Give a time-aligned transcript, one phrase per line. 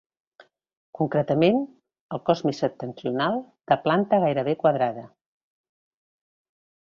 [0.99, 1.59] Concretament,
[2.15, 3.37] el cos més septentrional,
[3.73, 5.03] de planta gairebé quadrada.